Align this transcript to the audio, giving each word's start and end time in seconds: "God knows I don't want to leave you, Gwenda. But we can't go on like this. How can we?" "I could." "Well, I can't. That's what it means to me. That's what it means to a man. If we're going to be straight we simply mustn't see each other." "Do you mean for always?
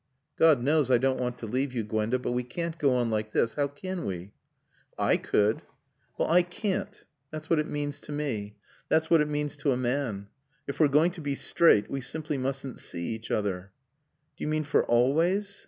"God 0.35 0.63
knows 0.63 0.89
I 0.89 0.97
don't 0.97 1.19
want 1.19 1.37
to 1.37 1.45
leave 1.45 1.75
you, 1.75 1.83
Gwenda. 1.83 2.17
But 2.17 2.31
we 2.31 2.41
can't 2.41 2.75
go 2.79 2.95
on 2.95 3.11
like 3.11 3.33
this. 3.33 3.53
How 3.53 3.67
can 3.67 4.03
we?" 4.03 4.31
"I 4.97 5.15
could." 5.15 5.61
"Well, 6.17 6.27
I 6.27 6.41
can't. 6.41 7.03
That's 7.29 7.51
what 7.51 7.59
it 7.59 7.67
means 7.69 7.99
to 7.99 8.11
me. 8.11 8.55
That's 8.89 9.11
what 9.11 9.21
it 9.21 9.29
means 9.29 9.55
to 9.57 9.69
a 9.71 9.77
man. 9.77 10.29
If 10.65 10.79
we're 10.79 10.87
going 10.87 11.11
to 11.11 11.21
be 11.21 11.35
straight 11.35 11.87
we 11.87 12.01
simply 12.01 12.39
mustn't 12.39 12.79
see 12.79 13.09
each 13.09 13.29
other." 13.29 13.73
"Do 14.37 14.43
you 14.43 14.47
mean 14.47 14.63
for 14.63 14.83
always? 14.85 15.59